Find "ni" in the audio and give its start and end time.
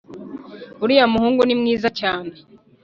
1.45-1.55